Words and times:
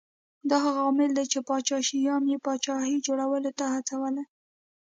دا 0.49 0.57
هغه 0.65 0.79
عامل 0.87 1.09
دی 1.17 1.25
چې 1.31 1.39
پاچا 1.47 1.77
شیام 1.87 2.23
یې 2.31 2.37
پاچاهۍ 2.45 2.95
جوړولو 3.05 3.51
ته 3.59 3.65
هڅولی 3.73 4.23